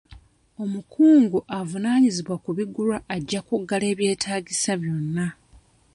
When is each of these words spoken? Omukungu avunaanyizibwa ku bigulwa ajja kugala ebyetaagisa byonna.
Omukungu 0.63 1.37
avunaanyizibwa 1.57 2.35
ku 2.43 2.49
bigulwa 2.57 2.97
ajja 3.15 3.39
kugala 3.47 3.85
ebyetaagisa 3.93 4.71
byonna. 4.81 5.27